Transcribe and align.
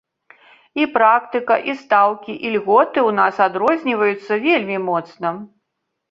І 0.83 0.85
практыка, 0.93 1.57
і 1.73 1.75
стаўкі, 1.81 2.33
і 2.47 2.53
льготы 2.53 2.99
ў 3.01 3.11
нас 3.19 3.35
адрозніваюцца 3.47 4.33
вельмі 4.47 4.77
моцна. 4.87 5.29